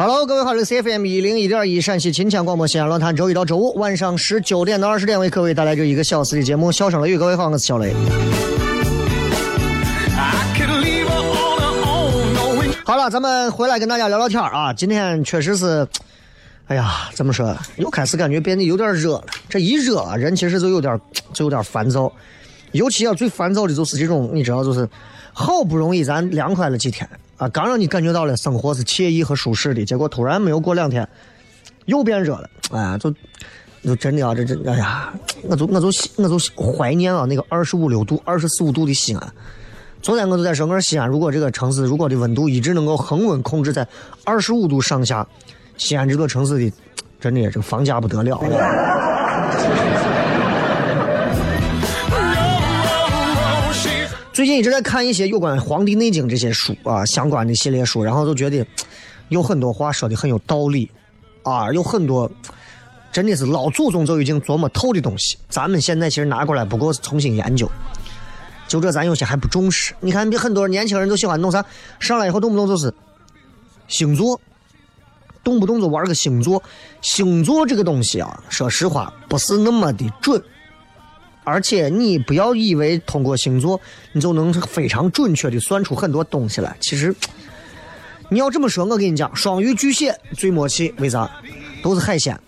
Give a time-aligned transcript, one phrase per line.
[0.00, 7.16] Hello，各位好，这是 CFM 一零一点一陕西秦腔广播西安论坛，周一到周五晚上十九点到二十点为各位带来这一个小时的节目《笑声雷雨》。
[7.18, 7.92] 各位好，我是小雷。
[12.84, 14.72] 好了，咱们回来跟大家聊聊天啊。
[14.72, 15.84] 今天确实是，
[16.68, 19.24] 哎呀，怎么说，又开始感觉变得有点热了。
[19.48, 20.96] 这一热啊，人其实就有点
[21.34, 22.12] 就有点烦躁。
[22.70, 24.88] 尤其啊最烦躁的就是这种，你知道，就是
[25.32, 31.08] 好不容易咱凉快了几天啊，刚让你感觉到了生活是惬意和舒适的，结果突然没有过两天，
[31.86, 32.50] 又变热了。
[32.72, 33.14] 哎，就
[33.82, 35.12] 就真的啊，这这，哎呀，
[35.44, 39.32] 我就我就我就怀念啊那个二十五六度、二十四五度的西安。
[40.02, 43.86] 昨天我就在说，我说西安如果这个城市如果的温度一直能够恒温控制在
[44.24, 45.26] 二十五度上下，
[45.76, 46.72] 西安这座城市的
[47.20, 48.38] 真的这个房价不得了。
[54.38, 58.64] 最近一直在看一些有关《黄帝内经》这些书啊相关的系列书，然后就觉得
[59.30, 60.88] 有很多话说的很有道理
[61.42, 62.30] 啊，有很多
[63.10, 67.68] 真的是老祖宗就已经琢磨透的东西，咱们现在其实拿过来不过是重新研究。
[68.68, 69.92] 就这咱有些还不重视。
[69.98, 71.64] 你看，比很多年轻人都喜欢弄啥，
[71.98, 72.94] 上来以后动不动就是
[73.88, 74.40] 星座，
[75.42, 76.62] 动不动就玩个星座。
[77.02, 80.40] 星座这个东西啊，说实话不是那么的准，
[81.48, 83.80] 而且你不要以为通过星座
[84.12, 86.76] 你就能非常准确的算出很多东西来。
[86.78, 87.14] 其实
[88.28, 91.30] 你要这么说，我跟你讲，双鱼、巨蟹最默契，为啥？
[91.82, 92.38] 都是海鲜。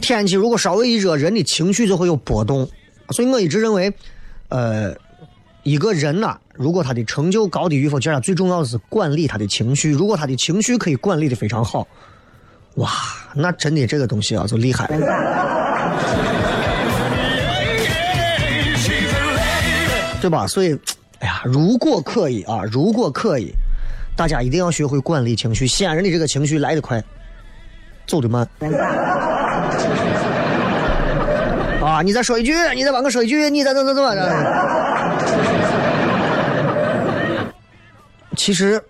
[0.00, 2.68] 天气如果稍微一热，人的情绪就会有波动，
[3.10, 3.92] 所以我一直认为，
[4.48, 4.94] 呃，
[5.62, 9.90] 一个人呐、如果他的成就高低与否，其实他最重要的是管理他的情绪。
[9.90, 11.86] 如果他的情绪可以管理的非常好，
[12.76, 12.90] 哇，
[13.34, 14.96] 那真的这个东西啊就厉害了，
[20.20, 20.46] 对吧？
[20.46, 20.72] 所以，
[21.18, 23.52] 哎呀，如果可以啊，如果可以，
[24.16, 25.66] 大家一定要学会管理情绪。
[25.66, 27.02] 西安人的这个情绪来得快，
[28.06, 28.48] 走得慢。
[31.82, 32.02] 啊！
[32.02, 34.89] 你再说一句，你再帮我说一句，你再怎么怎么的。
[38.36, 38.82] 其实，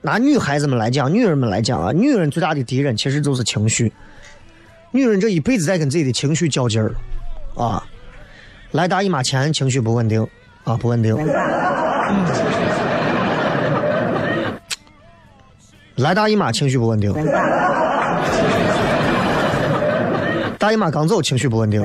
[0.00, 3.92] 拿女孩子们来讲，女人们来讲啊，女人最大的敌人其实就是情绪。
[4.92, 6.94] 女人这一辈子在跟自己的情绪较劲儿，
[7.56, 7.84] 啊，
[8.70, 10.26] 来大姨妈前情绪不稳定，
[10.62, 11.16] 啊，不稳定。
[15.96, 17.12] 来大姨妈情绪不稳定，
[20.58, 21.82] 大姨妈刚走情绪不稳定。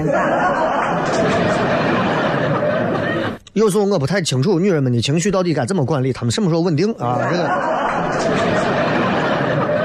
[3.53, 7.19] 有时候我不太清楚女人们的情绪到底该怎么管理，她们什么时候稳定啊？
[7.31, 7.49] 这个。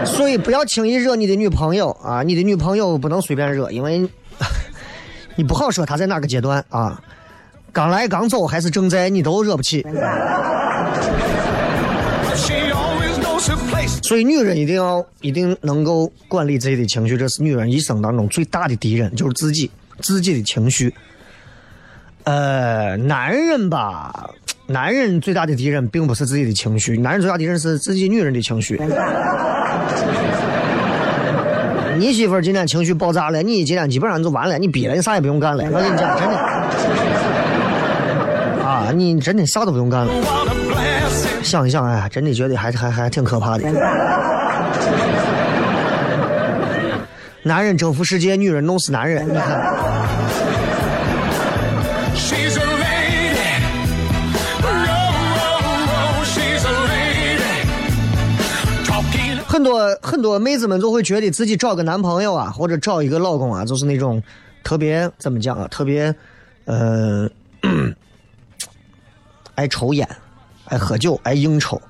[0.04, 2.22] 所以不要轻易惹你的女朋友啊！
[2.22, 4.06] 你的女朋友不能随便惹，因为
[5.34, 7.00] 你不好说她在哪个阶段啊，
[7.72, 9.84] 刚来刚走还是正在，你都惹不起。
[14.02, 19.70] 所以女人一定要一定能够管理自己的情绪，这是女人一生当中最大的敌人，就是自己
[20.00, 20.94] 自己的情绪。
[22.24, 24.30] 呃，男人吧，
[24.66, 28.80] 男人最大的敌人并不是自己的情绪，男人最大敌人是自己女人的情绪。
[31.98, 35.64] 你媳妇儿今天情绪爆炸了，你今天基本上就完了，你逼了，你啥也不用干了。
[35.64, 36.36] 我跟你讲，真的，
[38.64, 40.12] 啊，你真的啥都不用干了。
[41.42, 43.70] 想一想，哎，真的觉得还还还挺可怕的。
[47.42, 49.93] 男人征服世界，女人弄死男人，你看。
[59.46, 64.20] 很多很多妹子们都会觉得自己找个男朋友啊，或者找一个老公啊，就是那种
[64.64, 66.12] 特别怎么讲啊，特别
[66.64, 67.30] 呃
[69.54, 70.08] 爱抽烟、
[70.64, 71.80] 爱喝酒、爱应酬，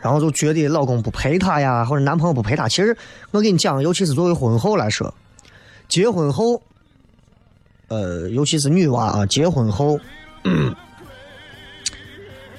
[0.00, 2.68] 然后就觉得老公不陪她呀，或者男朋友不陪她。
[2.68, 2.96] 其实
[3.30, 5.14] 我跟你讲，尤其是作为婚后来说，
[5.88, 6.60] 结婚后，
[7.88, 9.98] 呃，尤其是女娃啊，结婚后，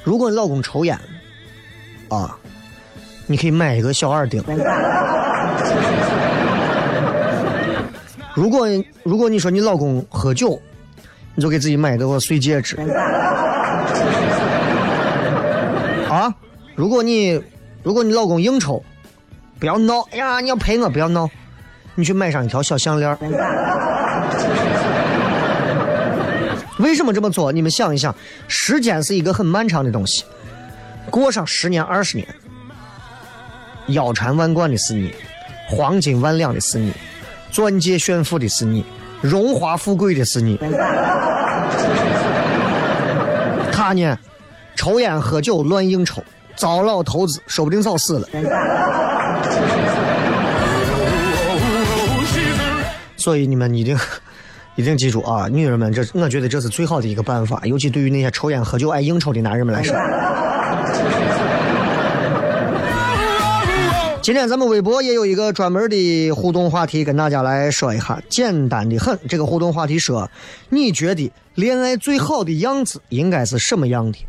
[0.03, 0.99] 如果你老公抽烟
[2.09, 2.35] 啊。
[3.31, 4.43] 你可以买一个小耳钉。
[8.33, 8.67] 如果
[9.03, 10.59] 如果你说你老公喝酒，
[11.35, 12.75] 你就给自己买一个碎戒指。
[16.09, 16.33] 啊，
[16.73, 17.39] 如果你
[17.83, 18.83] 如果你老公应酬，
[19.59, 21.29] 不要闹，哎呀，你要陪我，不要闹，
[21.93, 23.15] 你去买上一条小项链。
[26.79, 27.51] 为什么这么做？
[27.51, 28.15] 你们想一想，
[28.47, 30.23] 时间是一个很漫长的东西，
[31.09, 32.27] 过上十年、二十年。
[33.87, 35.11] 腰缠万贯的是你，
[35.67, 36.93] 黄金万两的是你，
[37.51, 38.85] 钻戒炫富的是你，
[39.19, 40.57] 荣华富贵的是你。
[43.71, 44.17] 他呢，
[44.75, 46.23] 抽烟喝酒乱应酬，
[46.55, 48.27] 糟老头子，说不定早死了。
[53.17, 53.97] 所以你们一定
[54.79, 59.93] 一定记住啊，女人们，这我觉得这是最好的一个办法，尤其对于那些抽烟喝酒爱应酬的男人们来说。
[64.21, 69.19] 今天咱们微博也有一个专门的互动话题，跟大家来说一下，简单的很。
[69.27, 70.31] 这个互动话题说：
[70.69, 74.19] 你觉得恋爱最好的样子应该是什么样的？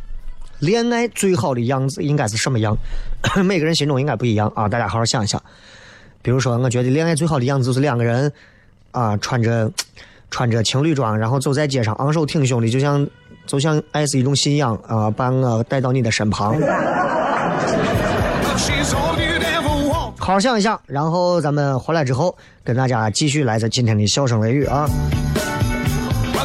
[0.59, 2.77] 恋爱最好的样子应该是什么样？
[3.47, 4.69] 每个人心中应该不一样啊！
[4.69, 5.41] 大家好好想一想。
[6.23, 8.33] 比如说，我觉得恋爱最好的样子就是两个人
[8.91, 9.71] 啊，穿着
[10.31, 13.07] 穿着情侣装，然后走在街上，昂首挺胸的，就像
[13.47, 16.57] 就像爱是一种信仰啊，把我带到你的身旁。
[20.19, 24.89] 好好想一想，然后咱们回来之后跟大家继续来这今天的笑声雷雨啊。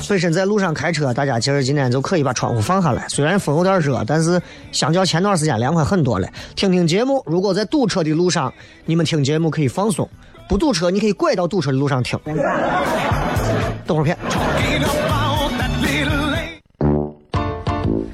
[0.08, 3.08] 本身在路上开车，大家其实今天就可以把窗户放下来。
[3.08, 4.42] 虽然风有点热，但是
[4.72, 6.28] 相较前段时间凉快很多了。
[6.56, 8.54] 听听节目，如果在堵车的路上，
[8.86, 10.06] 你们听节目可以放松；
[10.48, 12.20] 不堵车，你可以拐到堵车的路上听。
[13.86, 14.18] 动画片。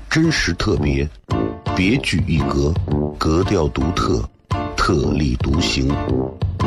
[0.10, 1.08] 真实特别，
[1.76, 2.74] 别具一格，
[3.18, 4.24] 格调独特。
[4.76, 5.96] 特立独行，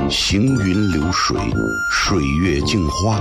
[0.08, 1.36] 行云流水，
[1.90, 3.20] 水月镜花，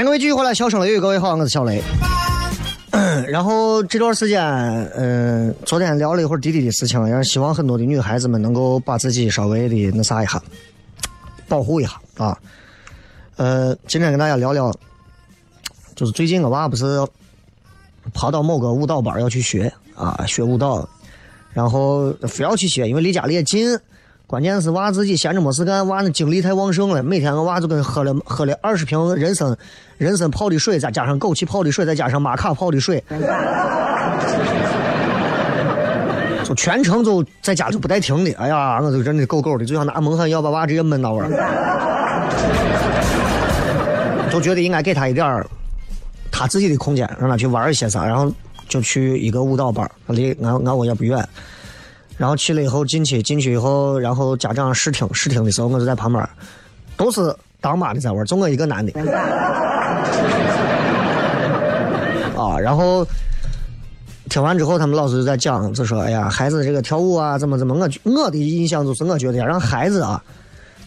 [0.00, 1.82] 迎各位继续回来，小声雷雨，各位好，我是小雷。
[3.28, 4.42] 然后这段时间，
[4.96, 10.42] 嗯、昨天聊了一会儿滴滴的事情，也是希望很多的女孩子们能够把自己稍微的那啥一下，
[11.46, 12.38] 保护一下啊。
[13.36, 14.72] 呃，今天跟大家聊聊，
[15.94, 17.06] 就是最近我娃不是
[18.14, 20.88] 跑到某个舞蹈班要去学啊，学舞蹈，
[21.52, 23.78] 然后非要去学，因为离家里也近。
[24.30, 29.56] 关键是娃自己闲着没事干，娃那精力太旺盛了，每天我娃就跟喝了喝了二十瓶人参
[29.98, 33.02] 人参泡的水，再加上枸杞泡的水，再加上玛卡泡的水，
[36.44, 38.32] 就全程就在家就不带停的。
[38.34, 41.28] 哎呀，我就真的够够的，就像拿蒙汗药把娃直接闷到位儿，
[44.30, 45.44] 就觉得应该给他一点
[46.30, 48.32] 他自己的空间，让他去玩一些啥，然后
[48.68, 51.28] 就去一个舞蹈班，离俺俺屋也不远。
[52.20, 56.28] 然后去了以后进去，进去以后，然后家长试听试听的时候，我就在旁边儿，
[56.94, 58.92] 都是当妈的在玩，就我一个男的。
[62.36, 63.06] 啊，然后
[64.28, 67.74] 听完之后，他们老师就在讲，就说：“哎呀，孩子这个跳舞啊，怎么怎么。
[67.74, 70.22] 我”我的印象就是，我觉得让孩子啊，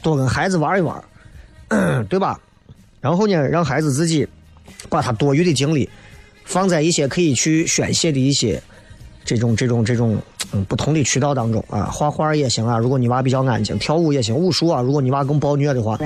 [0.04, 1.04] 多跟孩子玩一玩，
[2.08, 2.40] 对吧？
[3.02, 4.28] 然后呢，让孩子自己
[4.88, 5.90] 把他多余的精力
[6.46, 8.62] 放在一些可以去宣泄的一些
[9.26, 10.16] 这种这种这种
[10.54, 15.98] 嗯不同的渠道当中啊，画画也行啊，如果你娃比较安静；跳舞也行，武术啊，如果你娃更暴虐的话。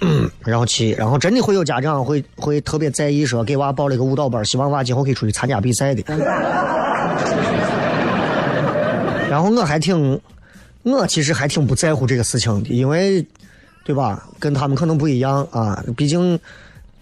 [0.00, 6.02] 嗯，然后去，然后真的会有家长会会特别在意说给娃报了一个舞蹈班，希望娃今后可以出去参加比赛的。
[9.30, 10.20] 然后我还挺，
[10.82, 13.24] 我其实还挺不在乎这个事情的，因为，
[13.84, 14.26] 对吧？
[14.38, 16.38] 跟他们可能不一样啊，毕竟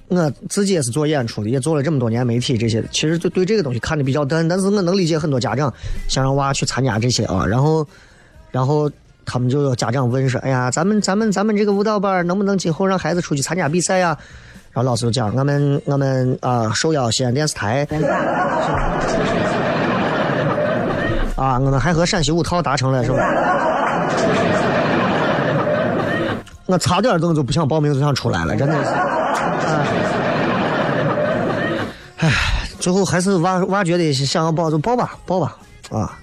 [0.08, 4.46] 我自己也是做演出的，也做了这么多年媒体这些，其实就对这个东西看的比较淡。
[4.46, 5.72] 但是我能理解很多家长
[6.08, 7.86] 想让娃去参加这些啊，然后，
[8.50, 8.90] 然后
[9.24, 14.16] 他们就有家长问说：“哎呀，咱们咱们咱们这个舞蹈班能不能今后让孩子出去参加比赛呀？”
[14.72, 17.86] 然后老师就讲：“我们我们啊，受邀西安电视台。
[21.34, 23.18] ”啊，我们还和陕西五套达成了，是吧？
[26.66, 28.90] 我差点儿就不想报名，就想出来了，真的是。
[32.18, 32.30] 唉，
[32.80, 35.56] 最后还是娃娃觉得想要报就报吧，报吧
[35.90, 36.18] 啊！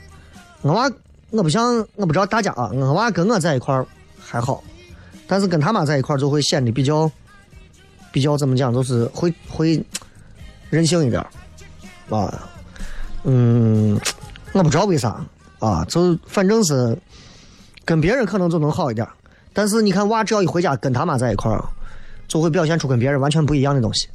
[0.62, 0.91] 我娃
[1.31, 3.85] 我不想，我不知道大家啊，我娃跟我在一块儿
[4.19, 4.63] 还好，
[5.27, 7.09] 但是跟他妈在一块儿就会显得比较
[8.12, 9.83] 比较怎么讲，就是会会
[10.69, 11.25] 任性一点
[12.09, 12.33] 啊，
[13.23, 14.00] 嗯。
[14.51, 15.19] 我不知道为啥
[15.57, 16.95] 啊，就反正是
[17.83, 19.07] 跟别人可能就能好一点，
[19.53, 21.63] 但是你看娃只要一回家跟他妈在一块儿，
[22.27, 24.10] 就会表现出跟别人完全不一样的东西。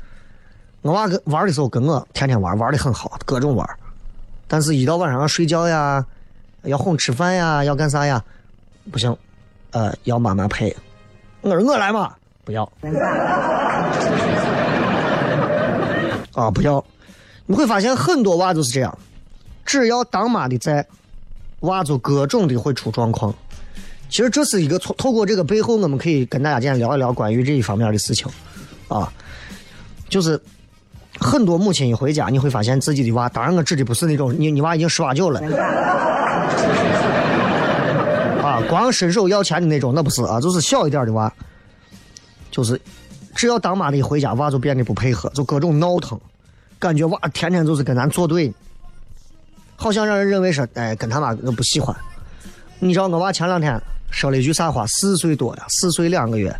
[0.82, 3.68] 我娃跟玩的时候跟我天天玩，玩的很好，各种玩，
[4.46, 6.04] 但是一到晚上要睡觉呀，
[6.62, 8.22] 要哄吃饭呀，要干啥呀，
[8.90, 9.16] 不行，
[9.70, 10.76] 呃，要妈妈陪。
[11.40, 12.14] 我说我来嘛，
[12.44, 12.62] 不要。
[16.34, 16.84] 啊，不要。
[17.46, 18.98] 你会发现很多娃都是这样。
[19.64, 20.86] 只要当妈的在，
[21.60, 23.34] 娃就各种的会出状况。
[24.08, 28.26] 其实这是一个从透过这个背后，我们可以跟大家今天聊一聊关于这一方面的事情，
[28.88, 29.12] 啊，
[30.08, 30.40] 就是
[31.20, 35.40] 很多母亲一回家，你会发现自己的娃，当然我指的不是那种你你娃已经十八九了，
[38.42, 41.32] 啊，光伸手要钱的那种，那不是啊，就是小一点的娃，
[42.50, 42.80] 就是
[43.34, 46.18] 只要当妈的一回家，娃就变得不配合，就各种闹腾，
[46.78, 48.52] 感觉娃天天就是跟咱作对。
[49.80, 51.94] 好像让人认为说，哎，跟他妈我不喜欢。
[52.80, 54.86] 你知道我娃前两天说了一句啥话？
[54.86, 56.54] 四岁多呀，四岁两个月，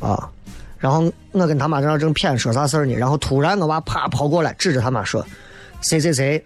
[0.00, 0.28] 啊，
[0.78, 2.94] 然后我跟他妈在那正谝说啥事儿呢？
[2.94, 5.24] 然后突然我娃啪跑过来，指着他妈说
[5.82, 6.42] ：“谁谁谁，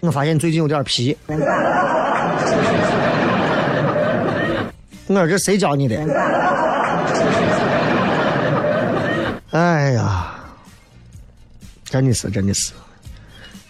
[0.00, 1.16] 我发现你最近有点皮。
[5.08, 5.96] ”我说这谁教你的？
[9.52, 10.34] 哎呀，
[11.84, 12.72] 真的是，真的是。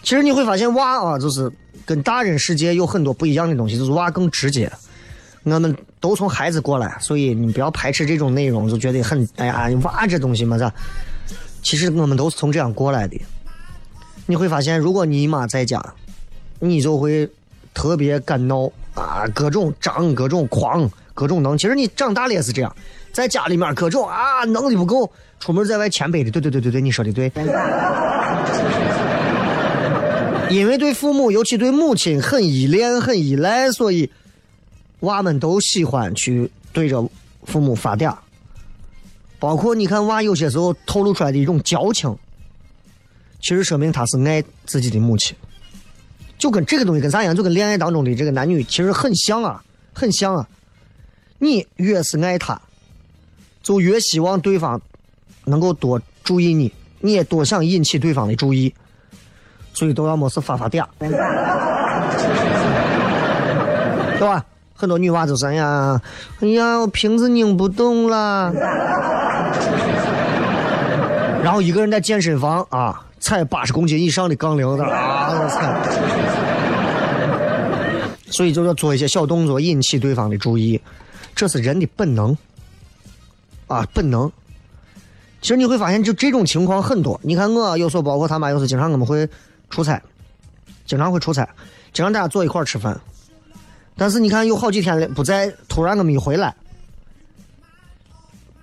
[0.01, 1.51] 其实你会发现，娃啊，就是
[1.85, 4.71] 跟大人世界有很多不一样的东西，就是娃更直接。
[5.49, 10.71] 我们都从孩子过来，所以你不要排斥这种内容，就觉得很哎呀，娃这东西嘛，咋？
[11.63, 13.17] 其实我们都是从这样过来的。
[14.25, 15.83] 你会发现，如果你妈在家，
[16.59, 17.29] 你就会
[17.73, 21.57] 特别敢闹啊，各种张，各种狂，各种能。
[21.57, 22.75] 其实你长大了也是这样，
[23.13, 26.31] 在家里面各种啊，能力不够，出门在外谦卑的。
[26.31, 27.31] 对对对对对，你说的对。
[30.49, 34.09] 因为对父母，尤其对母亲很依恋、很依赖，所以
[35.01, 37.07] 娃们都喜欢去对着
[37.43, 38.15] 父母发嗲。
[39.39, 42.17] 包括你看，娃有些时候透露出来的一种矫情，
[43.39, 45.35] 其实说明他是爱自己的母亲。
[46.39, 47.35] 就跟这个东西跟啥一样？
[47.35, 49.63] 就跟恋爱当中的这个男女其实很像啊，
[49.93, 50.47] 很像啊。
[51.39, 52.59] 你越是爱他，
[53.61, 54.81] 就越希望对方
[55.45, 58.73] 能够多注意你，你也多想引起对方的注意，
[59.73, 61.09] 所以都要么是发发嗲， 对
[64.21, 64.43] 吧？
[64.77, 65.99] 很多女娃就是哎呀，
[66.39, 68.53] 哎呀，我瓶子拧不动了，
[71.43, 75.81] 然后一个人在健身房啊，踩八十公斤以上的杠铃子啊，踩，
[78.27, 80.79] 所以就要做一些小动作引起对方的注意，
[81.35, 82.37] 这是人的本能
[83.65, 84.31] 啊，本能。
[85.41, 87.19] 其实你会发现，就这种情况很多。
[87.23, 89.27] 你看我有时候，包括他妈，有时候经常我们会
[89.69, 90.01] 出差，
[90.85, 91.47] 经常会出差，
[91.93, 92.99] 经常大家坐一块吃饭。
[93.97, 96.53] 但是你看，有好几天不在，突然我们一回来，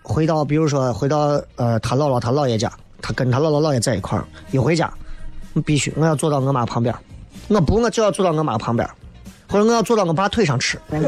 [0.02, 2.70] 回到比如说回到呃他姥姥他姥爷家，
[3.02, 4.92] 他跟他姥姥姥爷在一块儿，一回家，
[5.66, 6.94] 必须我要坐到我妈旁边，
[7.48, 8.88] 我不我就要坐到我妈旁边，
[9.50, 11.00] 或者我要坐到我爸腿上吃，对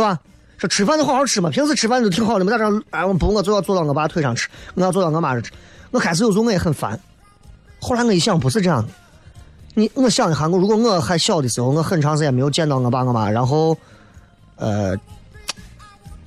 [0.00, 0.18] 吧？
[0.58, 2.70] 说吃饭就好好吃嘛，平时吃饭都挺好的，没咋着。
[2.90, 5.50] 哎，我不，我就要坐到我爸腿上吃，我要坐到我妈这吃。
[5.90, 6.96] 我开始有时候我也很烦，
[7.80, 8.88] 后来我一想，不是这样的。
[9.74, 13.76] 你我想一下，我如果我还小的时候，我很长时间没有见到我爸我妈，然后，
[14.56, 14.94] 呃，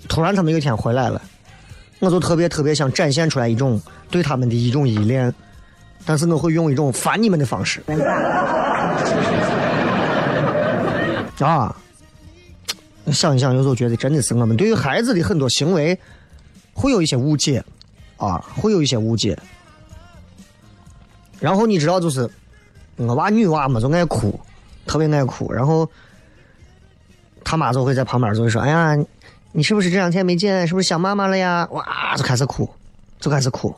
[0.07, 1.21] 突然他们有一天回来了，
[1.99, 5.33] 我就特别特别想展现出来一种对他们的一种依恋，
[6.05, 7.83] 但是我会用一种烦你们的方式。
[11.39, 11.75] 啊。
[13.11, 15.95] 想一想，有时候觉得真的是我们对于孩子的很多行为
[16.73, 17.63] 会有一些误解，
[18.17, 19.37] 啊，会有一些误解。
[21.39, 22.27] 然后你知道，就是
[22.97, 24.39] 我娃女娃嘛，就爱哭，
[24.85, 25.51] 特别爱哭。
[25.51, 25.89] 然后
[27.43, 28.97] 他妈就会在旁边就会说：“哎呀，
[29.51, 30.67] 你是不是这两天没见？
[30.67, 32.69] 是不是想妈妈了呀？”哇，就开始哭，
[33.19, 33.75] 就开始哭，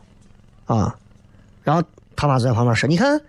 [0.65, 0.95] 啊。
[1.63, 1.83] 然后
[2.15, 3.19] 他妈就在旁边说：“你看，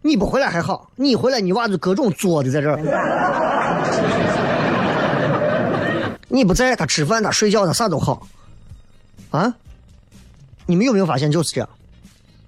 [0.00, 2.78] 你不回来还好，你一回来，你娃就各种作的在这儿。”
[6.28, 8.26] 你不在，他吃饭，他睡觉，他啥都好，
[9.30, 9.54] 啊？
[10.66, 11.68] 你们有没有发现就是这样？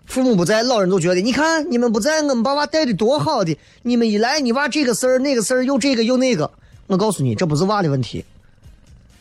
[0.06, 3.56] 父母不在，老人都觉得，你看你们不在，我们把娃带的多好的。
[3.82, 6.50] 你们一来，你娃这个事儿那个事儿又这个又那个。
[6.86, 8.24] 我告诉你，这不是娃的问题，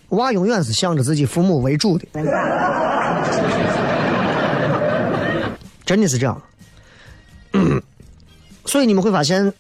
[0.09, 2.05] 娃永远是想着自己父母为主的，
[5.85, 6.41] 真的是这样。
[8.65, 9.53] 所以你们会发现，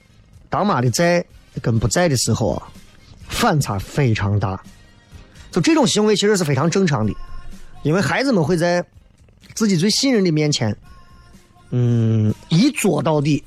[0.49, 1.25] 当妈的在
[1.61, 2.67] 跟不在的时候啊，
[3.29, 4.61] 反差非常大。
[5.51, 7.13] 就这种行为其实是非常正常的，
[7.83, 8.83] 因为孩子们会在
[9.53, 10.75] 自己最信任的面前，
[11.75, 13.43] 嗯，一作到底。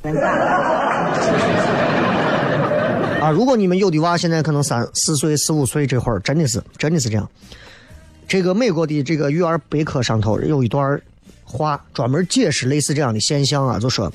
[3.20, 7.30] 啊，如果你们有的娃现在可能三四岁、四五岁这会儿，真的是真的是这样。
[8.26, 11.00] 这个美国的这个育儿百科上头有一段
[11.44, 14.12] 话，专门解释类似这样的现象啊，就说，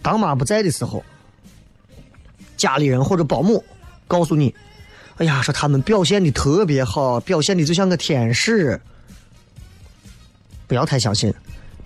[0.00, 1.04] 当妈不在的时候，
[2.56, 3.62] 家里人或者保姆
[4.08, 4.54] 告诉你。
[5.18, 8.80] 哎呀，说他们表现的特别好，表现的就像个天使。
[10.66, 11.32] 不要太相信。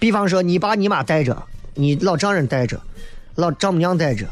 [0.00, 1.40] 比方说，你爸你妈带着，
[1.74, 2.80] 你老丈人带着，
[3.36, 4.26] 老丈母娘带着，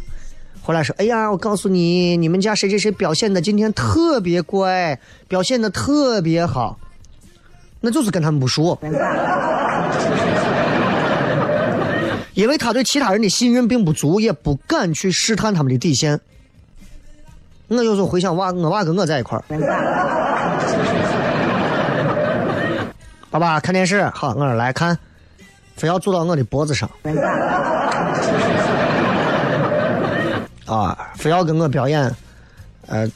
[0.62, 6.78] 后来说：“哎呀，我告诉你，你们家谁谁谁表现的今天特别乖，表现的特别好。”
[7.80, 8.76] 那就是跟他们不熟，
[12.34, 16.18] 因为他对其他人的信任并不足，也不敢去试探他们的底线。
[17.68, 19.44] 我有时候回想娃，我娃跟我在一块儿。
[23.30, 24.98] 爸爸看电视，好，我来看，
[25.78, 26.90] 非要坐到我的脖子上。
[30.66, 32.14] 啊，非要跟我表演，
[32.88, 33.10] 呃，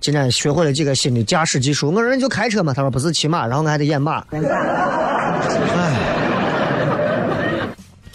[0.00, 1.90] 今天学会了几个新的驾驶技术。
[1.90, 4.24] 我说你就开车嘛，他说不是骑马，然后我还得演马。
[4.30, 4.40] 哎，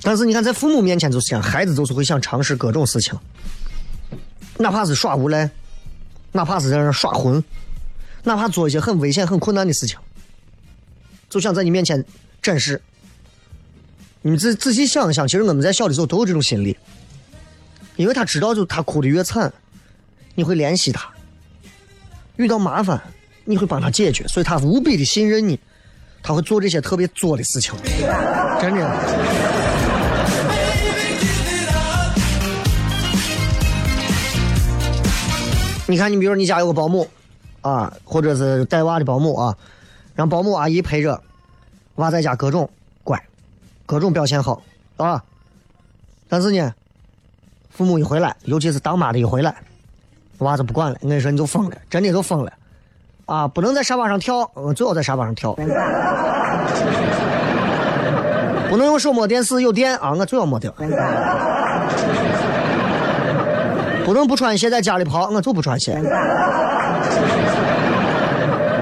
[0.01, 3.13] 但是你看，在父母面前就是这样，孩子就是会想尝试各种事情。
[4.57, 5.47] 哪怕是耍无赖，
[6.31, 7.43] 哪怕是在那耍混，
[8.23, 9.99] 哪怕做一些很危险、很困难的事情，
[11.29, 12.03] 就想在你面前
[12.41, 12.81] 展示。
[14.27, 16.75] 你仔仔细想一想，其实我们在小的时候都有这种心理，
[17.95, 19.53] 因为他知道，就他哭的越惨，
[20.33, 21.11] 你会怜惜他；
[22.35, 22.99] 遇到麻烦，
[23.43, 25.59] 你会帮他解决，所以他无比的信任你，
[26.23, 27.75] 他会做这些特别作的事情，
[28.59, 28.99] 真的。
[35.85, 37.07] 你看，你比如你家有个保姆，
[37.61, 39.55] 啊，或者是带娃的保姆啊，
[40.15, 41.21] 让保姆阿姨陪着，
[41.97, 42.67] 娃在家各种，
[43.85, 44.61] 各种表现好，
[44.97, 45.23] 啊，
[46.27, 46.73] 但是呢，
[47.69, 49.55] 父母一回来，尤其是当妈的一回来，
[50.39, 52.51] 娃子不管了，我跟你说你就疯了，真的就疯了，
[53.25, 55.53] 啊，不能在沙发上跳，我最好在沙发上跳，
[58.69, 60.73] 不能用手摸电视，有电啊，我最好摸掉。
[64.03, 65.99] 不能不穿鞋在家里跑，我就不穿鞋。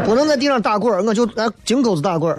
[0.06, 2.36] 不能在地上打滚我就在井沟子打滚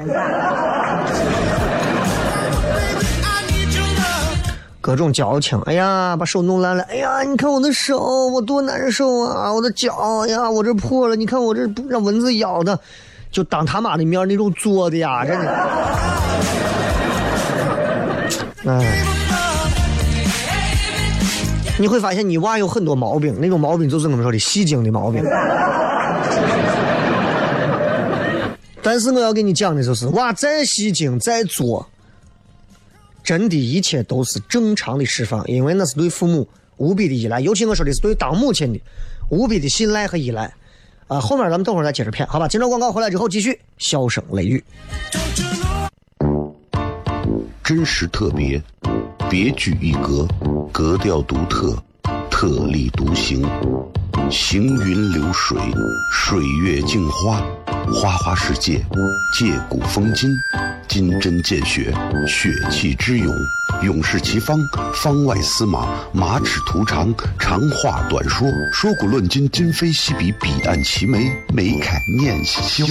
[4.85, 9.51] 各种矫情，哎呀，把手弄烂了，哎呀，你看我的手，我多难受啊！
[9.51, 9.94] 我的脚，
[10.27, 12.79] 哎呀，我这破了，你看我这让蚊子咬的，
[13.33, 15.51] 就当他妈的面那种作的呀， 真的。
[18.66, 19.05] 哎，
[21.79, 25.25] 你会发现你娃有很多毛病，那种毛病就是我们说的戏精的毛病。
[28.83, 31.88] 但是我要跟你讲的就是，娃再戏精再作。
[33.25, 38.79] 真的，一切都是正常的释放，因为那是对父母无比的依赖，尤其我说的是对当母亲的
[39.31, 40.53] 无比的信赖和依赖。
[41.07, 42.47] 啊，后面咱们等会儿再接着骗，好吧？
[42.49, 44.63] 接着广告回来之后继续笑声雷雨。
[47.63, 48.63] 真实特别，
[49.31, 50.27] 别具一格，
[50.73, 51.77] 格调独特，
[52.31, 53.43] 特立独行，
[54.31, 55.59] 行云流水，
[56.11, 57.42] 水月镜花。
[57.92, 58.83] 花花世界，
[59.38, 60.31] 借古风今，
[60.88, 61.92] 金针见血，
[62.27, 63.33] 血气之勇，
[63.83, 64.59] 勇士齐方，
[64.94, 72.87] 方外司马，马齿图长，长话短说，说古论今，今非昔比，彼岸齐眉，眉开眼笑。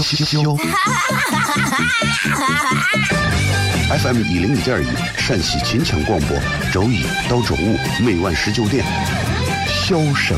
[3.98, 6.38] FM 一零五点一，陕西秦腔广播，
[6.72, 8.86] 周一到周五每晚十九点，
[9.68, 10.38] 笑声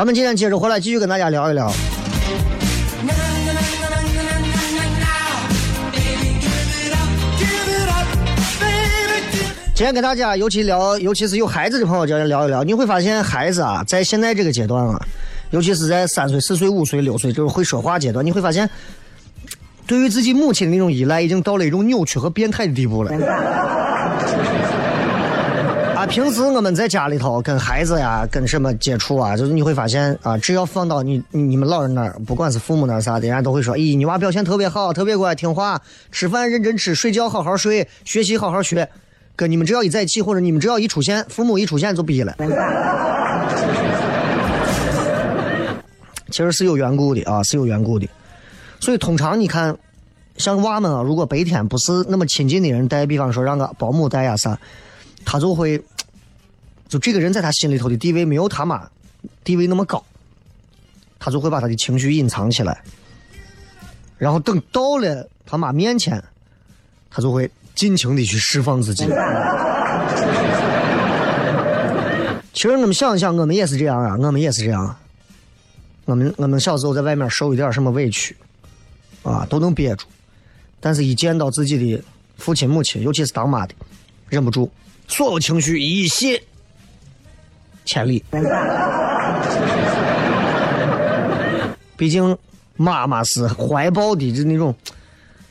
[0.00, 1.70] 咱们今天接着回来，继续跟大家聊一聊。
[9.74, 12.64] 今天跟大家，尤其聊，尤其是有孩子的朋友，就聊一聊。
[12.64, 14.98] 你会发现，孩子啊，在现在这个阶段啊，
[15.50, 18.70] 尤其是在三岁、四岁、五岁、六岁，就是会说话阶段，你会发现，
[19.86, 23.12] 对于自己母亲的那种依赖，已经到了一种扭曲和变态的地步了。
[26.00, 35.78] 啊，平时我们在家里头跟孩子呀，跟什么接触啊，就是你会发现啊，只要放到你你们老人那儿，不管是父母那儿啥的，人家都会说，咦，你娃表现特别好，特别乖，听话，
[36.10, 38.88] 吃饭认真吃，睡觉好好睡，学习好好学。
[39.36, 42.34] 跟你们只要一在一起，或者你们只要一出现，父母一出现就逼了。
[46.30, 48.08] 其实是有缘故的啊，是有缘故的。
[48.80, 49.76] 所以通常你看，
[50.38, 54.58] 像娃们啊，如果白天不是那么亲近的人带，比方说让个保姆带呀啥。
[55.24, 55.82] 他就会，
[56.88, 58.88] 就这个人在他心里头的地位没有他妈
[59.44, 60.04] 地位那么高，
[61.18, 62.82] 他就会把他的情绪隐藏起来，
[64.18, 66.22] 然后等到了他妈面前，
[67.10, 69.06] 他就会尽情的去释放自己。
[72.52, 74.96] 其实我们想一想，我们也是这样啊，我们也是这样。
[76.04, 78.36] 我们我们小时候在外面受一点什么委屈，
[79.22, 80.06] 啊，都能憋住，
[80.80, 82.02] 但是一见到自己的
[82.36, 83.74] 父亲母亲，尤其是当妈的，
[84.28, 84.70] 忍不住。
[85.10, 86.40] 所有情绪一泻
[87.84, 88.24] 千里。
[91.96, 92.34] 毕竟
[92.76, 94.74] 妈妈是怀抱的，就那种，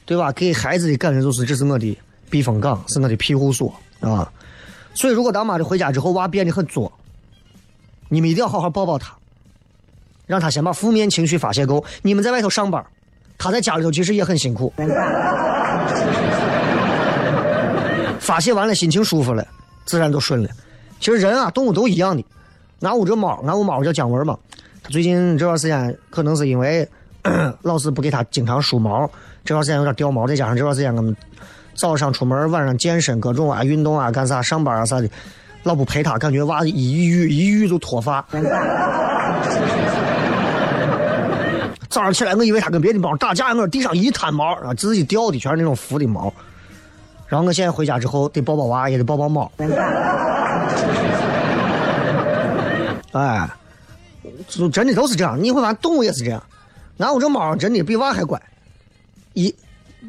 [0.05, 0.31] 对吧？
[0.31, 1.95] 给孩子的感觉就是，这是我的
[2.29, 4.31] 避风港，是我的庇护所啊。
[4.95, 6.91] 所以，如果当妈的回家之后，娃变得很作，
[8.07, 9.15] 你们一定要好好抱抱他，
[10.25, 11.85] 让他先把负面情绪发泄够。
[12.01, 12.83] 你们在外头上班，
[13.37, 14.73] 他在家里头其实也很辛苦。
[18.29, 19.43] 发泄完了，心情舒服了，
[19.85, 20.49] 自然就顺了。
[20.99, 22.23] 其实人啊，动物都一样的。
[22.81, 24.37] 俺屋这猫，俺屋猫叫姜文嘛。
[24.83, 26.87] 他最近这段时间，可能是因为
[27.63, 29.09] 老是不给它经常梳毛，
[29.43, 31.17] 这段时间有点掉毛，再加上这段时间我们
[31.73, 35.09] 早上出门，晚上健身，各种啊运动啊，干啥上班啊啥的，
[35.63, 38.23] 老不陪它，感觉娃一抑郁一郁就脱发。
[41.89, 46.31] 早上起来，我以为他跟别的猫打架，我地上一滩毛，啊，自己掉的全是那种浮的毛。
[47.29, 49.49] 然后我现在回家之后得抱抱娃，也得抱抱猫。
[53.13, 53.49] 哎，
[54.47, 55.41] 就真的都是这样。
[55.41, 56.43] 你会发现动物也是这样。
[56.97, 58.41] 俺屋这猫真的比娃还乖，
[59.33, 59.55] 一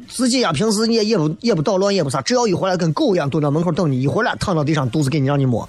[0.07, 5.63] 自己呀平时你也也不也不捣乱也不啥，只要一回来跟狗一样蹲在门口等你，一回来躺到地上肚子给你让你摸。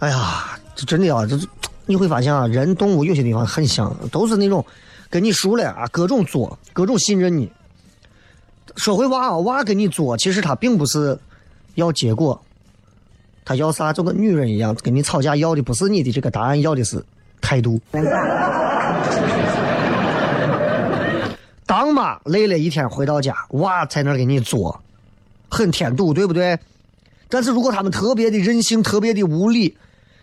[0.00, 1.38] 哎呀，这真的啊，这
[1.86, 4.64] 你会发现啊，人动物有些地方很像，都是那种
[5.08, 7.50] 跟你熟了啊，各种作，各种信任你。
[8.78, 11.18] 说回娃啊，娃跟你作，其实他并不是
[11.74, 12.40] 要结果，
[13.44, 17.04] 他要啥就跟女人一样，跟你吵架要的不是你的这个答案，要的是
[17.40, 17.80] 态度。
[21.66, 24.80] 当妈累了一天回到家，娃在那给你作，
[25.48, 26.56] 很添堵，对不对？
[27.28, 29.76] 但是如果他们特别的任性，特别的无理，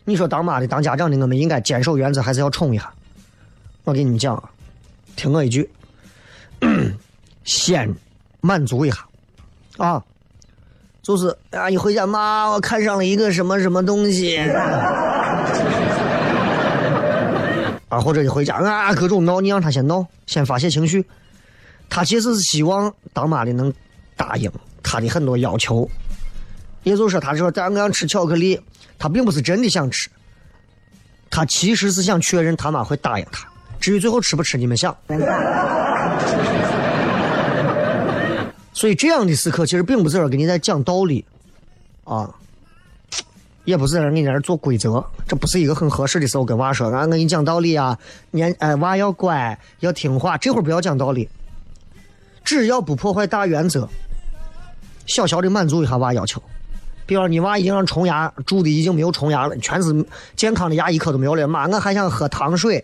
[0.05, 2.89] 你说当妈的、当家长的，我们应该坚守原则，还是要冲一下？
[3.83, 4.41] 我给你们讲，
[5.17, 5.69] 听我一句，
[7.43, 7.93] 先。
[8.45, 8.97] 满足一下，
[9.77, 10.03] 啊，
[11.01, 14.37] 就是啊，一回家妈，我看上了一个什么什么东西，
[17.89, 21.03] 啊，或者一回家啊，各种闹，你让他先闹，先发泄情绪，
[21.89, 23.73] 他其实是希望当妈的能
[24.15, 24.51] 答应
[24.83, 25.89] 他的很多要求，
[26.83, 28.61] 也就是说，他说咱我想吃巧克力，
[28.99, 30.07] 他并不是真的想吃，
[31.31, 33.47] 他其实是想确认他妈会答应他，
[33.79, 34.95] 至于最后吃不吃，你们想。
[38.75, 41.23] 所以这样的时刻，其实并不是给你在讲道理，
[42.03, 42.29] 啊，
[43.63, 46.89] 也不是让你在那做规则，这不是一个很合适的时候跟娃说。
[46.89, 47.97] 俺给你讲道理啊，
[48.31, 51.29] 年哎娃要乖要听话，这会儿不要讲道理，
[52.43, 53.87] 只要不破坏大原则，
[55.05, 56.43] 小小的满足一下娃要求。
[57.05, 62.83] 比方你娃已经让虫牙蛀的已经没有虫牙了，全是健康的牙一颗都没有了，妈我还想喝糖水，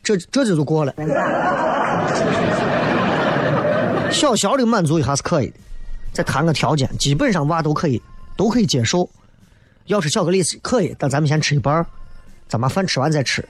[0.00, 0.94] 这这就就过了。
[4.10, 5.54] 小小的满足一下是可以的，
[6.12, 8.02] 再谈个条件，基本上娃都可以，
[8.36, 9.08] 都可以接受。
[9.86, 11.86] 要吃巧克力是可以，但咱们先吃一半
[12.48, 13.46] 咱把饭吃完再吃。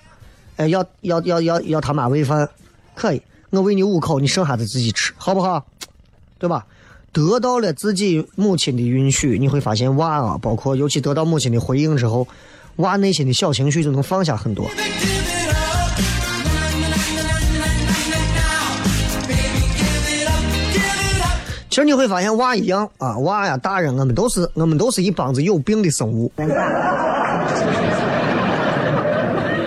[0.56, 2.48] 哎，要要要要要他妈喂饭，
[2.94, 5.64] 可以，我喂你五口，你剩下的自己吃，好不好？
[6.38, 6.66] 对吧？
[7.12, 12.28] 得到了自己母亲的允许，你会发现娃啊，包括尤其得到母亲的回应之后，
[12.76, 14.68] 娃内心的小情绪就能放下很多。
[21.70, 26.32] 其实你会发现，娃一样啊，娃呀，大人，我们都是，我们都是一帮子有病的生物，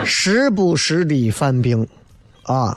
[0.03, 1.87] 时不时的犯病，
[2.43, 2.75] 啊，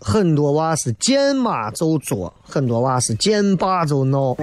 [0.00, 4.36] 很多娃是见妈就作，很多娃是见爸就闹。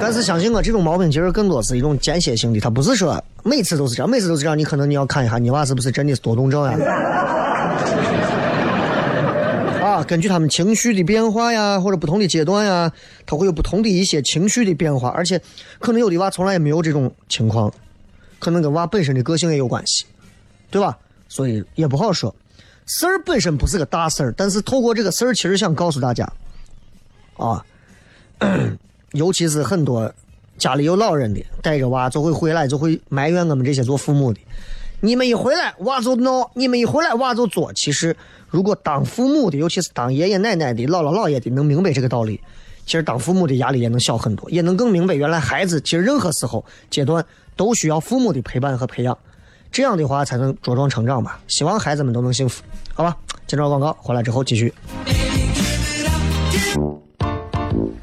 [0.00, 6.72] 但是相信我，这种毛病其实更多是一种间歇性的，他不是说每次都是这样，每次都是这样，你可能你要看一下你娃是不是真的是多动症呀。
[10.04, 12.92] 根据他们情绪的变化呀，或者不同的阶段呀，
[13.24, 15.40] 他会有不同的一些情绪的变化，而且
[15.78, 17.72] 可能有的娃从来也没有这种情况，
[18.38, 20.04] 可能跟娃本身的个性也有关系，
[20.70, 20.96] 对吧？
[21.28, 22.34] 所以也不好说。
[22.86, 26.32] 事儿本身不是个大事儿，但是透过这个事儿，其实想告诉大家，
[27.36, 27.64] 啊，
[29.12, 30.12] 尤其是很多
[30.56, 34.40] 家里有老人的，带着娃就会回来，就会埋怨我们这些做父母的。
[35.00, 37.72] 你们一回来娃就闹，你们一回来娃就作。
[37.74, 38.16] 其实，
[38.48, 42.40] 如果当父母的，尤其是当爷爷奶奶的、姥姥姥爷的，能明白这个道理，
[42.86, 47.24] 其实当父母的压力也能小很多，也能更明白原来孩子其实任何时候阶段
[47.56, 49.16] 都需要父母的陪伴和培养，
[49.70, 51.40] 这样的话才能茁壮成长吧。
[51.46, 52.62] 希望孩子们都能幸福，
[52.94, 53.14] 好吧？
[53.46, 54.72] 接着广告，回来之后继续。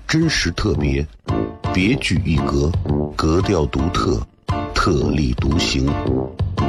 [0.07, 1.05] 真实特别，
[1.73, 2.71] 别具一格，
[3.15, 4.21] 格调独特，
[4.75, 5.91] 特立独行。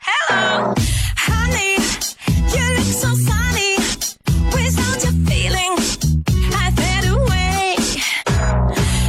[0.00, 0.74] Hello,
[1.16, 1.76] honey,
[2.52, 3.76] you look so sunny.
[4.52, 5.72] Without your feeling,
[6.52, 7.76] I fade away.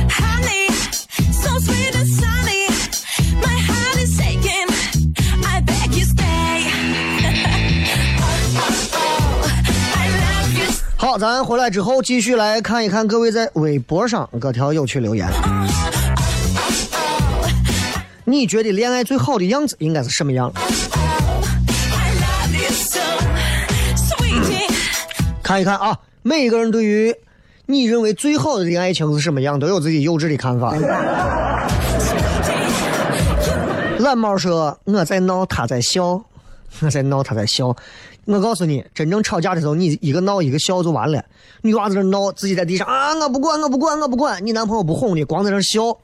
[0.10, 0.70] Honey,
[1.32, 2.68] so sweet and sunny.
[3.42, 4.70] My heart is aching.
[5.44, 6.72] I beg you stay.
[8.22, 9.52] oh, oh, oh,
[9.96, 10.68] I love you.
[10.96, 15.28] 好，咱回来之后继续来看一看各位在微博上各条有趣留言。
[18.28, 20.52] 你觉得恋爱最好的样子应该是什么样？
[25.44, 27.16] 看一看啊，每一个人对于
[27.68, 30.74] 你认为最好的恋爱情是什么样，都有自己幼稚的看法。
[34.00, 36.20] 懒猫说：“我在闹，他在笑；
[36.82, 37.76] 我在闹，他在笑。”
[38.26, 41.24] 我告诉你，真正吵架的时候，你一个闹一个笑就完了。
[41.62, 44.44] 女娃在那闹，自己在地上啊，我不管，我不管，我不管。
[44.44, 45.96] 你男朋友不哄你，光在那笑。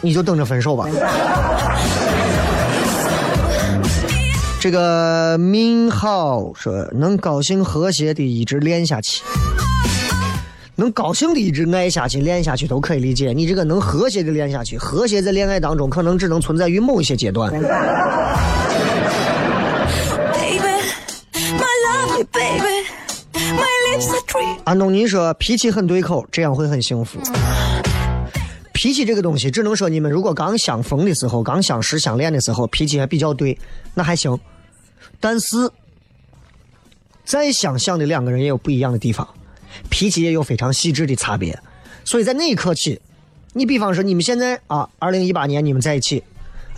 [0.00, 0.86] 你就等着分手吧。
[4.60, 9.22] 这个命好说能高兴和谐的一直练下去，
[10.76, 13.32] 能高兴的一直爱下去、练下去都可以理解。
[13.32, 17.50] 你这个能和谐的练下去，和谐在恋爱当中可能只能存在于某一些阶段。
[24.64, 27.18] 安东尼说脾气很对口，这样会很幸福。
[28.80, 33.58] 脾气这个东西，只能说你们如果刚相逢的时候、刚相识相恋的时候，脾气还比较对，
[33.92, 34.40] 那还行。
[35.20, 35.70] 但是，
[37.22, 39.28] 再相像的两个人也有不一样的地方，
[39.90, 41.60] 脾气也有非常细致的差别。
[42.06, 42.98] 所以在那一刻起，
[43.52, 46.24] 你比方说你们现在啊，二零一八年你们在一起，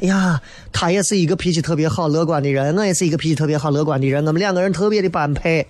[0.00, 5.64] 哎呀，他也是一个脾气特别好、乐观的人，我也是一个脾气特别好、乐观的人，我们两个人特别的般配。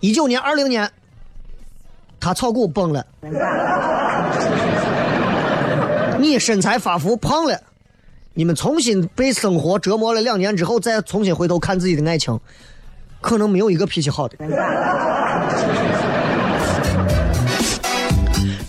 [0.00, 0.90] 一九年、二零年，
[2.18, 3.06] 他炒股崩了，
[6.24, 7.60] 你身材发福胖了，
[8.32, 12.40] 你们重新被生活折磨了两年之后，再重新回头看自己的爱情，
[13.20, 14.36] 可能没有一个脾气好的。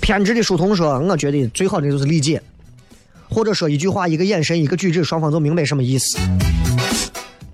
[0.01, 2.41] 偏执的书童说：“我觉得最好的就是理解，
[3.29, 6.19] 或者说一句话、一个眼神、一个举止，双方就明白什么意思。”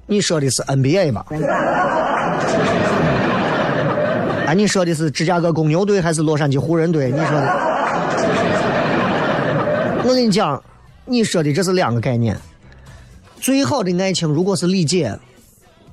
[0.07, 1.25] 你说的是 NBA 吧？
[4.47, 7.11] 哎， 你说的是芝加哥公牛队还是洛杉矶湖人队？
[7.11, 7.71] 你说的？
[10.03, 10.61] 我跟你讲，
[11.05, 12.35] 你说的这是两个概念。
[13.39, 15.17] 最好的爱情如果是理解，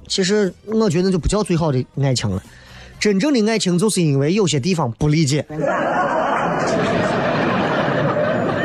[0.07, 2.43] 其实我觉得就不叫最好的爱情了。
[2.99, 5.45] 真正的爱情就是因为有些地方不理解，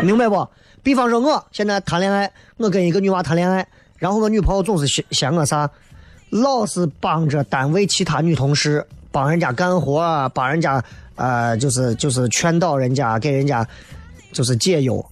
[0.01, 0.47] 明白不？
[0.81, 3.65] 比方说，我现在谈恋爱，我跟一个女娃谈恋爱，
[3.97, 5.69] 然后我女朋友总是嫌嫌我啥，
[6.29, 10.83] 老是帮着单位其他女同事帮人家干活，帮人家
[11.15, 13.65] 呃，就是就是劝导人家，给人家
[14.31, 15.05] 就是解忧。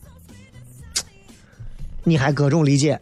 [2.12, 3.00] 你还各种理解？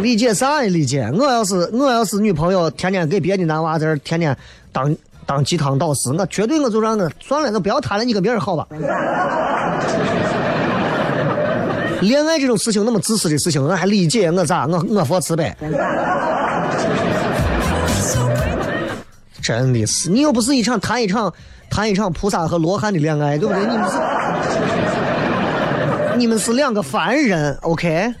[0.00, 0.68] 理解啥呀？
[0.68, 1.08] 理解？
[1.16, 4.36] 我要是我要是女朋友，天天给别的男娃在这儿天天
[4.72, 8.66] 当当鸡汤导师，我绝对我就让我算了，那不要谈了，你跟别人好吧。
[12.02, 15.54] 恋爱这种事情那么自私的事情，我还理解我咋我我佛慈悲？
[19.40, 21.32] 真的是，你又不是一场谈一场
[21.70, 23.62] 谈一场菩萨和罗汉的恋爱，对不对？
[23.66, 23.96] 你们是。
[26.19, 28.13] 你们是两个凡人，OK？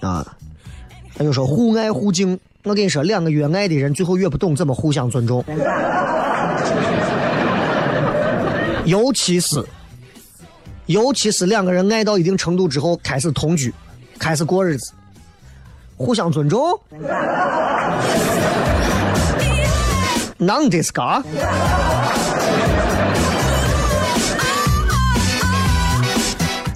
[0.00, 0.26] 啊，
[1.16, 2.38] 那就说互爱互敬。
[2.64, 5.44] 我跟你说，两个越爱的人，最后越不懂怎么互相尊重。
[8.84, 9.64] 尤其是，
[10.86, 13.74] 尤其是两个人爱到一定程度之后，开始同居，
[14.18, 14.92] 开始过日子，
[15.96, 16.78] 互相尊重。
[20.38, 20.82] なんで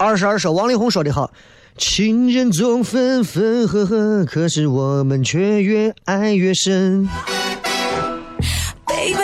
[0.02, 1.32] 二十二首，王力宏说的好，
[1.78, 7.08] 情人总分分合合，可是我们却越爱越深。
[8.88, 9.20] Baby,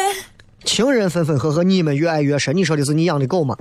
[0.63, 2.55] 情人分分合合，你们越爱越深。
[2.55, 3.55] 你说的是你养的狗吗？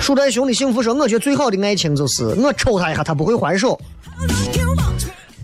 [0.00, 3.76] 树袋熊的幸福说，我觉得最好的爱情就是我抽他一下，他不会还手。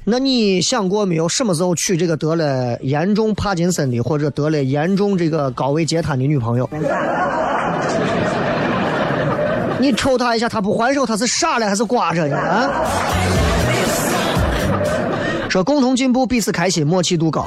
[0.04, 6.70] 那你想过没有，什么时候娶这个得了严重帕金森的，或者得了严重这个高位截瘫的女朋友？
[9.86, 12.36] 你抽他一下，他不还手，他是傻了还是瓜着呢？
[12.36, 12.68] 啊？
[15.48, 17.46] 说共同进步，彼此开心，默契度高。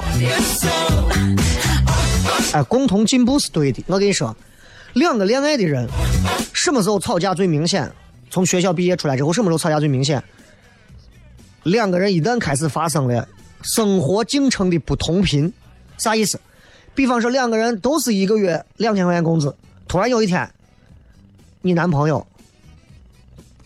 [2.53, 3.83] 哎，共同进步是对的。
[3.87, 4.33] 我跟你说，
[4.93, 5.85] 两个恋爱的人，
[6.53, 7.91] 什么时候吵架最明显？
[8.29, 10.23] 从学校毕业出来之后，什么时候吵架最明显？
[11.63, 13.27] 两个人一旦开始发生了
[13.63, 15.51] 生活进程的不同频，
[15.97, 16.39] 啥意思？
[16.95, 19.53] 比方说两个人都是一个月两千块钱工资，
[19.89, 20.49] 突然有一天，
[21.61, 22.25] 你男朋友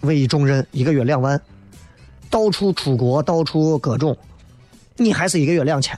[0.02, 1.40] 委以重任，一个月两万，
[2.28, 4.18] 到处出国，到处各种，
[4.98, 5.96] 你还是一个月两千，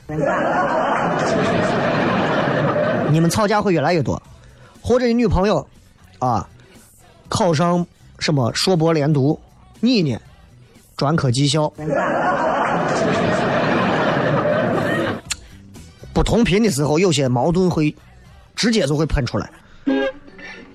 [3.09, 4.21] 你们吵架会越来越多，
[4.81, 5.65] 或者你女朋友
[6.19, 6.45] 啊
[7.29, 7.87] 考上
[8.19, 9.39] 什么硕博连读，
[9.79, 10.19] 你呢
[10.97, 11.71] 专科技校，
[16.11, 17.95] 不同频的时候，有些矛盾会
[18.53, 19.49] 直接就会喷出来。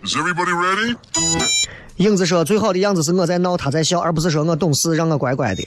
[0.03, 0.97] Is everybody ready?
[1.97, 5.63] 影子说：“最好的样子是我在闹，他在笑，而不是说我懂事，让我乖乖的。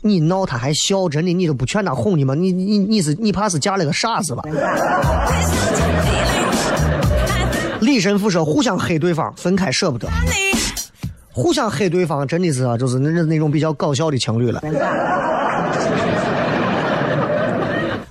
[0.00, 2.34] 你闹他还笑，真的你都不劝他哄你吗？
[2.34, 4.42] 你你你是你怕是嫁了个傻子吧？”
[7.80, 10.08] 李神父说：“互相黑对方，分开舍不得。
[11.30, 14.60] 互相黑对方，真的是啊，就是那那种比较搞笑的情侣了。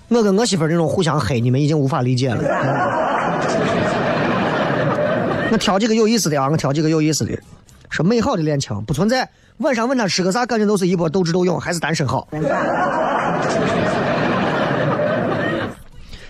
[0.08, 2.42] 我跟我媳妇儿那种互相黑，你们已经无法理解了。
[5.52, 7.38] 我挑几个有意思的啊，我挑几个有意思的。
[7.90, 9.28] 说美好的恋情不存在，
[9.58, 12.28] 晚上问他吃个啥，感觉都是一波斗智斗勇，还是单身好。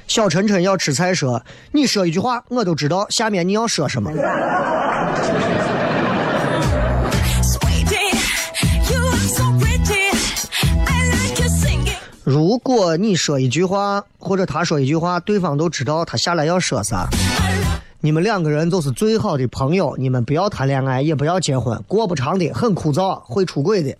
[0.08, 4.10] 小晨晨要吃菜说，你说一句话，我都知道下面你要说什么。
[12.24, 17.08] 如果你说一句话，或者他说一句话，对方都知道他下来要说啥。
[18.02, 23.94] 你们两个人就是最好的朋友，你们不要谈恋爱，也不要结婚，过不长的，很枯燥，会出轨的。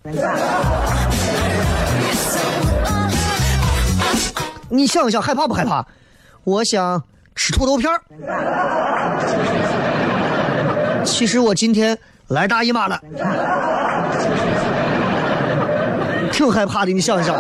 [4.70, 5.86] 你想一想，害怕不害怕？
[6.46, 7.04] 我想
[7.36, 8.00] 吃土豆片儿。
[11.04, 11.98] 其实我今天
[12.30, 12.98] 来大姨妈了，
[16.32, 16.94] 挺害怕的。
[16.94, 17.36] 你想一想。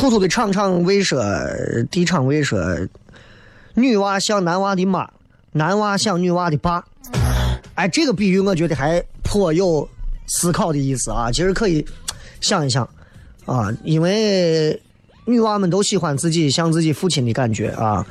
[0.00, 1.22] 兔兔的场场未说，
[1.90, 2.58] 地场未说，
[3.74, 5.06] 女娃像男娃的妈，
[5.52, 6.82] 男娃像女娃的爸。
[7.74, 9.86] 哎，这个比喻我觉得还颇有
[10.26, 11.30] 思考的意思啊。
[11.30, 11.84] 其实可以
[12.40, 12.88] 想一想
[13.44, 14.80] 啊，因为
[15.26, 18.02] 女娃们都喜欢自己像自己父亲的感觉啊，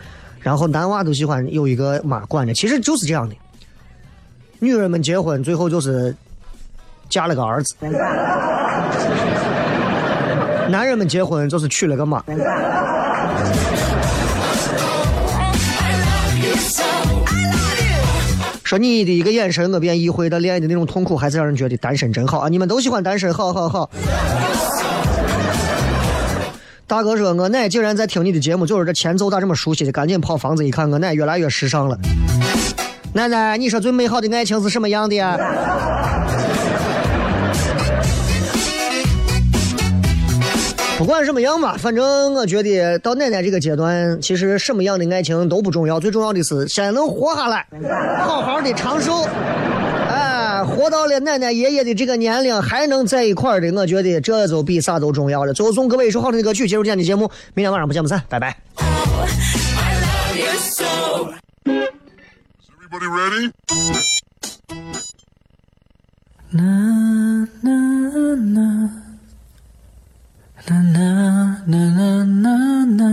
[0.42, 3.36] 然后男娃都喜欢有一个妈管着，其实就是这样的。
[4.60, 6.16] 女人们结婚最后就是
[7.10, 7.76] 嫁了个儿子。
[10.70, 12.24] 男人们结婚就是娶了个妈。
[18.64, 22.50] 说你的一个眼神，我便意会到恋爱的那种痛苦，还是让人觉得单身真好啊！
[22.50, 23.90] 你们都喜欢单身，好好好。
[26.86, 29.92] 大哥说，我奶竟然在听你的节目，就是这前奏咋这么熟悉的？
[29.92, 31.98] 赶紧跑房子一看，我奶越来越时尚了。
[33.14, 35.36] 奶奶，你说最美好的爱情是什么样的呀？
[41.00, 47.66] 不管什么样吧，反正我觉得到奶奶这个阶段，其实什么样的爱情都不重要，最重要的是先能活下来，
[48.20, 49.24] 好好的长寿。
[50.10, 55.54] 哎，活到了奶奶爷爷的这个年龄还能在一块儿的，我觉得这就比啥都重要了。
[55.54, 58.58] 最后送各位一首好听的歌曲，结束今天的节目，明天晚上不见不散，拜拜。
[58.76, 58.84] I
[60.04, 61.34] love you so.
[61.64, 63.54] Is everybody ready?
[70.70, 70.82] na
[71.66, 72.56] na na na
[72.86, 73.10] na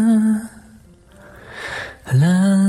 [2.12, 2.65] la